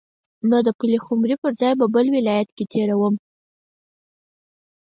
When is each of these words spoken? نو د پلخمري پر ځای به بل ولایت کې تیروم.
نو 0.49 0.57
د 0.67 0.69
پلخمري 0.79 1.35
پر 1.41 1.51
ځای 1.61 1.73
به 1.79 1.85
بل 1.95 2.05
ولایت 2.17 2.49
کې 2.57 2.65
تیروم. 2.73 3.15